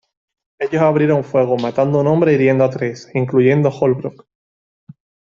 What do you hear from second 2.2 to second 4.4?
e hiriendo a tres, incluyendo Holbrook.